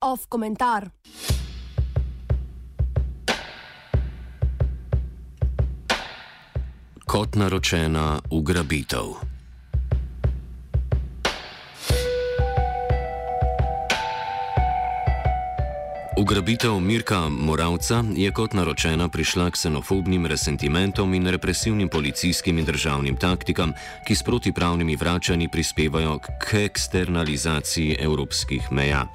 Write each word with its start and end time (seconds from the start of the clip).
Off 0.00 0.26
komentar. 0.28 0.90
Kot 7.06 7.34
naročena 7.34 8.20
ugrabitev. 8.30 9.37
Ugrabitev 16.18 16.80
Mirka 16.80 17.28
Moravca 17.28 18.02
je 18.16 18.30
kot 18.34 18.50
naročena 18.52 19.06
prišla 19.08 19.50
k 19.50 19.54
ksenofobnim 19.54 20.26
resentimentom 20.26 21.14
in 21.14 21.30
represivnim 21.30 21.88
policijskim 21.88 22.58
in 22.58 22.66
državnim 22.66 23.16
taktikam, 23.16 23.72
ki 24.02 24.14
s 24.14 24.26
protipravnimi 24.26 24.96
vračanji 24.96 25.48
prispevajo 25.48 26.18
k 26.18 26.66
eksternalizaciji 26.66 27.96
evropskih 28.02 28.66
meja. 28.72 29.06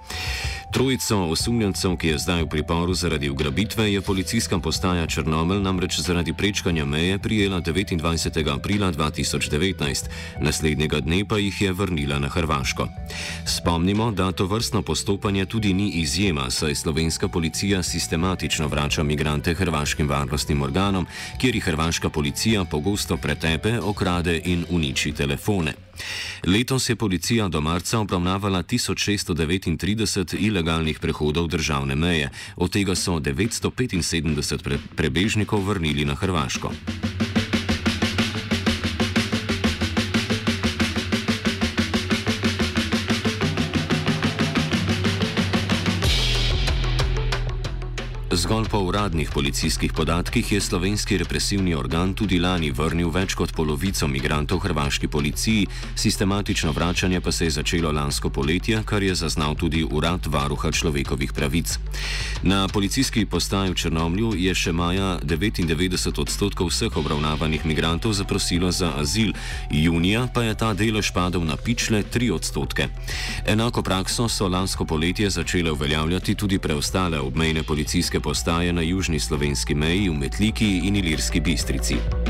Trojico 0.74 1.18
osumljencev, 1.30 1.94
ki 2.02 2.08
je 2.08 2.18
zdaj 2.18 2.44
v 2.44 2.48
priporu 2.50 2.94
zaradi 2.98 3.30
ugrabitve, 3.30 3.94
je 3.94 4.02
policijska 4.02 4.58
postaja 4.60 5.06
Črnomelj 5.08 5.62
namreč 5.62 6.00
zaradi 6.00 6.34
prečkanja 6.34 6.86
meje 6.86 7.20
prijela 7.20 7.62
29. 7.62 8.56
aprila 8.56 8.92
2019, 8.92 10.10
naslednjega 10.42 11.00
dne 11.00 11.26
pa 11.30 11.38
jih 11.38 11.62
je 11.62 11.74
vrnila 11.74 12.20
na 12.20 12.28
Hrvaško. 12.28 12.88
Spomnimo, 13.46 14.12
da 14.12 14.32
to 14.32 14.46
vrstno 14.46 14.82
postopanje 14.82 15.46
tudi 15.46 15.74
ni 15.74 15.90
izjema, 15.90 16.50
saj 16.50 16.76
slovenska 16.76 17.28
policija 17.28 17.84
sistematično 17.84 18.68
vrača 18.68 19.04
migrante 19.04 19.54
hrvaškim 19.54 20.10
varnostnim 20.10 20.62
organom, 20.62 21.06
kjer 21.38 21.56
jih 21.56 21.64
hrvaška 21.64 22.10
policija 22.10 22.66
pogosto 22.66 23.18
pretepe, 23.18 23.80
okrade 23.80 24.42
in 24.46 24.66
uniči 24.70 25.12
telefone. 25.12 25.74
Letos 26.48 26.90
je 26.90 26.96
policija 26.96 27.48
do 27.48 27.62
marca 27.62 28.00
obravnavala 28.00 28.64
1639 28.64 30.36
ilegalnih 30.40 31.00
prehodov 31.00 31.48
državne 31.48 31.96
meje, 31.96 32.30
od 32.56 32.72
tega 32.72 32.96
so 32.96 33.20
975 33.20 34.64
pre 34.64 34.78
prebežnikov 34.96 35.64
vrnili 35.64 36.06
na 36.06 36.16
Hrvaško. 36.16 36.72
Zgolj 48.34 48.66
po 48.72 48.80
uradnih 48.80 49.30
policijskih 49.34 49.94
podatkih 49.94 50.52
je 50.52 50.62
slovenski 50.62 51.18
represivni 51.18 51.76
organ 51.76 52.14
tudi 52.14 52.40
lani 52.40 52.72
vrnil 52.72 53.12
več 53.14 53.36
kot 53.38 53.52
polovico 53.54 54.08
migrantov 54.10 54.64
hrvaški 54.64 55.08
policiji, 55.08 55.68
sistematično 55.96 56.72
vračanje 56.72 57.22
pa 57.22 57.32
se 57.32 57.46
je 57.46 57.52
začelo 57.52 57.92
lansko 57.92 58.30
poletje, 58.30 58.82
kar 58.86 59.04
je 59.04 59.16
zaznal 59.16 59.54
tudi 59.56 59.84
urad 59.84 60.26
varuha 60.26 60.72
človekovih 60.72 61.34
pravic. 61.34 61.78
Na 62.44 62.68
policijski 62.68 63.26
postaji 63.26 63.72
v 63.72 63.76
Črnomlju 63.76 64.34
je 64.36 64.56
še 64.56 64.74
maja 64.74 65.20
99 65.22 66.22
odstotkov 66.22 66.74
vseh 66.74 66.98
obravnavanih 66.98 67.66
migrantov 67.66 68.18
zaprosilo 68.18 68.72
za 68.72 68.96
azil, 68.98 69.34
junija 69.70 70.26
pa 70.34 70.42
je 70.44 70.58
ta 70.58 70.74
delež 70.74 71.14
padel 71.14 71.46
na 71.46 71.58
pičle 71.58 72.02
3 72.04 72.32
odstotke. 72.34 72.90
Enako 73.46 73.86
prakso 73.86 74.26
so 74.26 74.50
lansko 74.50 74.86
poletje 74.86 75.30
začele 75.30 75.72
uveljavljati 75.72 76.36
tudi 76.36 76.58
preostale 76.60 77.20
obmejne 77.20 77.64
policijske 77.64 78.23
postaje 78.24 78.74
na 78.74 78.82
južni 78.82 79.20
slovenski 79.20 79.76
meji 79.76 80.10
v 80.10 80.14
Metliki 80.14 80.88
in 80.88 80.96
Ilirski 80.96 81.40
bistrici. 81.40 82.23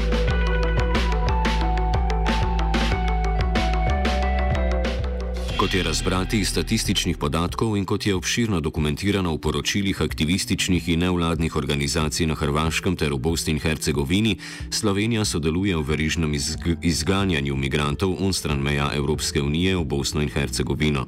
Kot 5.57 5.73
je 5.73 5.83
razbrati 5.83 6.39
iz 6.39 6.49
statističnih 6.49 7.17
podatkov 7.17 7.77
in 7.77 7.85
kot 7.85 8.05
je 8.05 8.15
obširno 8.15 8.59
dokumentirano 8.59 9.33
v 9.33 9.37
poročilih 9.37 10.01
aktivističnih 10.01 10.89
in 10.89 10.99
nevladnih 10.99 11.55
organizacij 11.55 12.27
na 12.27 12.35
Hrvaškem 12.35 12.95
ter 12.95 13.13
v 13.13 13.17
Bosni 13.17 13.53
in 13.53 13.59
Hercegovini, 13.59 14.37
Slovenija 14.69 15.25
sodeluje 15.25 15.77
v 15.77 15.83
verižnem 15.83 16.33
izg 16.33 16.67
izganjanju 16.81 17.55
migrantov 17.55 18.15
onstran 18.19 18.59
meja 18.61 18.89
Evropske 18.95 19.41
unije 19.41 19.77
v 19.77 19.83
Bosno 19.83 20.21
in 20.21 20.29
Hercegovino. 20.29 21.05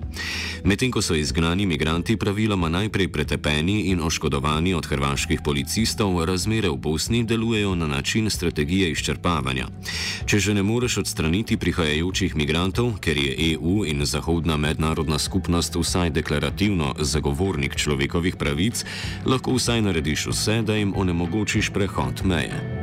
Medtem 0.63 0.91
ko 0.91 1.01
so 1.01 1.15
izgnani 1.15 1.65
migranti 1.65 2.17
praviloma 2.17 2.69
najprej 2.69 3.07
pretepeni 3.07 3.81
in 3.89 4.01
oškodovani 4.01 4.73
od 4.73 4.85
hrvaških 4.85 5.41
policistov, 5.43 6.25
razmere 6.25 6.69
v 6.69 6.77
Bosni 6.77 7.23
delujejo 7.25 7.75
na 7.75 7.87
način 7.87 8.29
strategije 8.29 8.91
izčrpavanja. 8.91 9.67
Če 10.25 10.39
že 10.41 10.53
ne 10.57 10.63
moreš 10.65 11.05
odstraniti 11.05 11.53
prihajajočih 11.53 12.33
migrantov, 12.33 12.95
ker 12.97 13.13
je 13.13 13.53
EU 13.53 13.85
in 13.85 14.01
Zahod 14.09 14.49
mednarodna 14.49 14.57
mednarodna 14.57 15.19
skupnost 15.21 15.77
vsaj 15.77 16.09
deklarativno 16.17 16.95
zagovornik 16.97 17.77
človekovih 17.77 18.33
pravic, 18.33 18.81
lahko 19.29 19.53
vsaj 19.53 19.85
narediš 19.85 20.25
vse, 20.33 20.63
da 20.65 20.81
jim 20.81 20.97
onemogočiš 20.97 21.69
prehod 21.69 22.25
meje. 22.25 22.74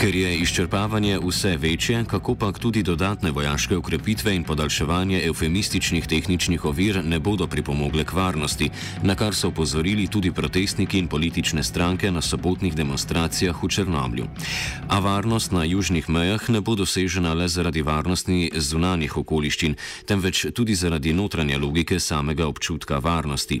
Ker 0.00 0.14
je 0.16 0.38
izčrpavanje 0.38 1.18
vse 1.20 1.56
večje, 1.56 2.04
kako 2.08 2.34
pa 2.34 2.52
tudi 2.52 2.82
dodatne 2.82 3.30
vojaške 3.30 3.76
ukrepitve 3.76 4.34
in 4.34 4.44
podaljševanje 4.44 5.20
eufemističnih 5.26 6.06
tehničnih 6.06 6.64
ovir 6.64 7.04
ne 7.04 7.18
bodo 7.18 7.46
pripomogle 7.46 8.04
k 8.04 8.12
varnosti, 8.12 8.70
na 9.02 9.14
kar 9.14 9.34
so 9.34 9.48
upozorili 9.48 10.06
tudi 10.06 10.32
protestniki 10.32 10.98
in 10.98 11.08
politične 11.08 11.62
stranke 11.62 12.10
na 12.10 12.20
sobotnih 12.20 12.74
demonstracijah 12.74 13.62
v 13.62 13.68
Črnomlju. 13.68 14.26
A 14.88 14.98
varnost 14.98 15.52
na 15.52 15.64
južnih 15.64 16.08
mejah 16.08 16.48
ne 16.50 16.60
bo 16.60 16.74
dosežena 16.74 17.34
le 17.34 17.48
zaradi 17.48 17.82
varnosti 17.82 18.50
zunanjih 18.56 19.16
okoliščin, 19.16 19.76
temveč 20.06 20.46
tudi 20.54 20.74
zaradi 20.74 21.12
notranje 21.12 21.58
logike 21.58 22.00
samega 22.00 22.46
občutka 22.46 22.98
varnosti. 22.98 23.60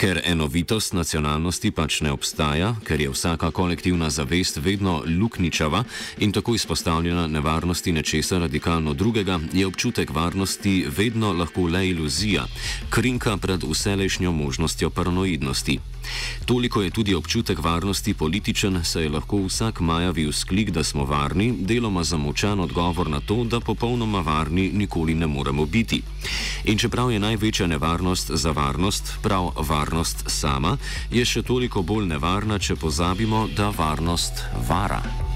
Ker 0.00 0.22
enovitost 0.24 0.92
nacionalnosti 0.92 1.70
pač 1.70 2.00
ne 2.00 2.12
obstaja, 2.12 2.74
ker 2.84 3.00
je 3.00 3.10
vsaka 3.10 3.50
kolektivna 3.50 4.10
zavest 4.10 4.56
vedno 4.56 5.02
luknična, 5.06 5.57
sumničava 5.58 5.84
in 6.18 6.32
tako 6.32 6.54
izpostavljena 6.54 7.26
nevarnosti 7.26 7.92
nečesa 7.92 8.38
radikalno 8.38 8.94
drugega, 8.94 9.40
je 9.52 9.66
občutek 9.66 10.10
varnosti 10.10 10.86
vedno 10.96 11.32
lahko 11.32 11.66
le 11.66 11.88
iluzija, 11.88 12.46
krinka 12.90 13.36
pred 13.36 13.62
vselejšnjo 13.64 14.32
možnostjo 14.32 14.90
paranoidnosti. 14.90 15.78
Toliko 16.46 16.82
je 16.82 16.90
tudi 16.90 17.14
občutek 17.14 17.58
varnosti 17.58 18.14
političen, 18.14 18.84
saj 18.84 19.02
je 19.02 19.10
lahko 19.10 19.42
vsak 19.46 19.80
majavi 19.80 20.26
vzklik, 20.28 20.70
da 20.70 20.84
smo 20.84 21.04
varni, 21.04 21.52
deloma 21.60 22.04
zamočan 22.04 22.60
odgovor 22.60 23.10
na 23.10 23.20
to, 23.20 23.44
da 23.44 23.60
popolnoma 23.60 24.20
varni 24.20 24.70
nikoli 24.72 25.14
ne 25.14 25.26
moremo 25.26 25.66
biti. 25.66 26.02
In 26.64 26.78
čeprav 26.78 27.12
je 27.12 27.20
največja 27.20 27.66
nevarnost 27.66 28.30
za 28.34 28.50
varnost 28.50 29.18
prav 29.22 29.52
varnost 29.68 30.24
sama, 30.26 30.76
je 31.10 31.24
še 31.24 31.42
toliko 31.42 31.82
bolj 31.82 32.06
nevarna, 32.06 32.58
če 32.58 32.76
pozabimo, 32.76 33.48
da 33.56 33.70
varnost 33.70 34.44
vara. 34.68 35.27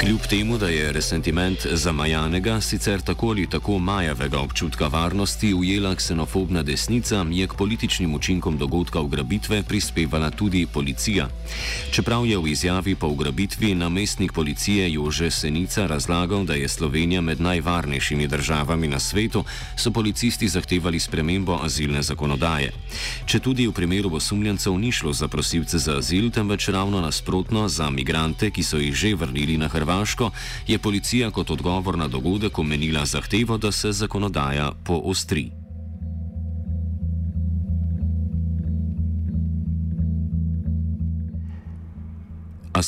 Kljub 0.00 0.20
temu, 0.30 0.58
da 0.58 0.68
je 0.68 0.92
resentiment 0.92 1.66
zamajanega, 1.72 2.60
sicer 2.60 3.00
tako 3.00 3.28
ali 3.28 3.46
tako 3.46 3.78
majavega 3.78 4.38
občutka 4.38 4.86
varnosti 4.86 5.54
ujela 5.54 5.94
ksenofobna 5.94 6.62
desnica, 6.62 7.26
je 7.30 7.46
k 7.46 7.54
političnim 7.54 8.14
učinkom 8.14 8.58
dogodka 8.58 9.00
ugrabitve 9.00 9.62
prispevala 9.62 10.30
tudi 10.30 10.66
policija. 10.66 11.28
Čeprav 11.90 12.26
je 12.26 12.38
v 12.38 12.46
izjavi 12.48 12.94
po 12.94 13.08
ugrabitvi 13.08 13.74
namestnik 13.74 14.32
policije 14.32 14.92
Jože 14.92 15.30
Senica 15.30 15.86
razlagal, 15.86 16.44
da 16.44 16.54
je 16.54 16.68
Slovenija 16.68 17.20
med 17.20 17.40
najvarnejšimi 17.40 18.26
državami 18.26 18.88
na 18.88 18.98
svetu, 18.98 19.44
so 19.76 19.90
policisti 19.90 20.48
zahtevali 20.48 21.00
spremembo 21.00 21.58
azilne 21.62 22.02
zakonodaje. 22.02 22.72
Če 23.26 23.40
tudi 23.40 23.66
v 23.66 23.72
primeru 23.72 24.14
osumljencev 24.14 24.78
ni 24.78 24.92
šlo 24.92 25.12
za 25.12 25.28
prosilce 25.28 25.78
za 25.78 25.98
azil, 25.98 26.30
temveč 26.30 26.68
ravno 26.68 27.00
nasprotno 27.00 27.68
za 27.68 27.90
migrante, 27.90 28.50
ki 28.50 28.62
so 28.62 28.78
jih 28.78 28.94
že 28.94 29.14
vrnili 29.14 29.58
na 29.58 29.68
Hrvaško, 29.68 29.87
Hrvaško, 29.88 30.30
je 30.66 30.78
policija 30.78 31.30
kot 31.30 31.50
odgovor 31.50 31.98
na 31.98 32.08
dogodek 32.08 32.58
omenila 32.58 33.06
zahtevo, 33.06 33.56
da 33.58 33.72
se 33.72 33.92
zakonodaja 33.92 34.72
poostri. 34.84 35.50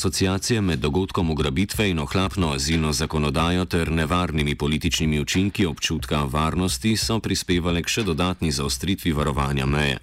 Asociacije 0.01 0.61
med 0.61 0.79
dogodkom 0.79 1.29
ugrabitve 1.29 1.89
in 1.89 1.99
ohlapno 1.99 2.51
azilno 2.51 2.93
zakonodajo 2.93 3.65
ter 3.65 3.91
nevarnimi 3.91 4.55
političnimi 4.55 5.19
učinki 5.19 5.65
občutka 5.65 6.23
varnosti 6.23 6.97
so 6.97 7.19
prispevale 7.19 7.83
k 7.83 7.87
še 7.87 8.03
dodatni 8.03 8.49
zaostritvi 8.51 9.11
varovanja 9.13 9.65
meje. 9.65 9.99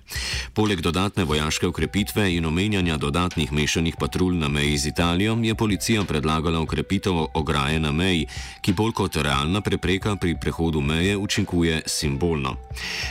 Poleg 0.55 0.81
dodatne 0.81 1.25
vojaške 1.25 1.67
ukrepitve 1.67 2.29
in 2.37 2.47
omenjanja 2.47 2.97
dodatnih 2.97 3.53
mešanih 3.53 3.97
patrulj 3.99 4.37
na 4.39 4.49
meji 4.49 4.79
z 4.79 4.87
Italijo 4.87 5.35
je 5.43 5.55
policija 5.55 6.05
predlagala 6.05 6.61
ukrepitev 6.61 7.19
ograje 7.35 7.81
na 7.81 7.93
meji, 7.93 8.29
ki 8.63 8.73
bolj 8.73 8.93
kot 8.93 9.17
realna 9.17 9.61
prepreka 9.61 10.15
pri 10.17 10.37
prehodu 10.41 10.81
meje 10.81 11.17
učinkuje 11.17 11.83
simbolno. 11.87 12.55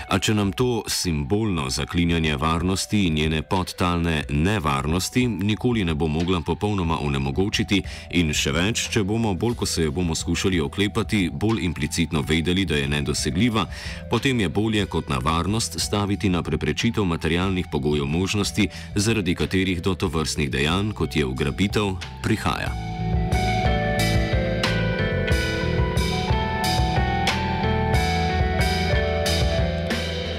A 0.07 0.19
če 0.19 0.34
nam 0.34 0.51
to 0.51 0.84
simbolno 0.88 1.69
zaklinjanje 1.69 2.38
varnosti 2.38 3.04
in 3.07 3.13
njene 3.13 3.42
podtalne 3.42 4.24
nevarnosti 4.30 5.28
nikoli 5.28 5.84
ne 5.84 5.94
bo 5.94 6.07
mogla 6.07 6.42
popolnoma 6.42 6.76
onemogočiti 6.83 7.81
in 8.19 8.33
še 8.33 8.51
več, 8.51 8.88
če 8.94 9.03
bomo 9.03 9.33
bolj, 9.33 9.56
ko 9.62 9.65
se 9.65 9.83
jo 9.83 9.91
bomo 9.91 10.15
skušali 10.15 10.59
oklepati, 10.62 11.29
bolj 11.33 11.63
implicitno 11.65 12.21
vedeli, 12.21 12.65
da 12.65 12.75
je 12.77 12.88
nedosegljiva, 12.88 13.65
potem 14.09 14.39
je 14.39 14.50
bolje 14.50 14.85
kot 14.85 15.09
na 15.09 15.18
varnost 15.18 15.79
staviti 15.79 16.29
na 16.29 16.44
preprečitev 16.44 17.06
materialnih 17.06 17.68
pogojev 17.71 18.06
možnosti, 18.06 18.69
zaradi 18.95 19.35
katerih 19.35 19.81
do 19.81 19.95
tovrstnih 19.95 20.51
dejanj, 20.51 20.91
kot 20.94 21.15
je 21.15 21.25
ugrabitev, 21.25 21.95
prihaja. 22.24 22.71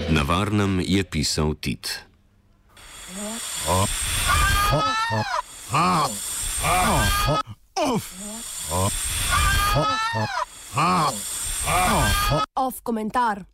Na 0.08 0.22
varnem 0.22 0.80
je 0.80 1.04
pisal 1.04 1.54
Tit. 1.60 2.00
Off 3.68 4.08
komentar. 12.98 13.46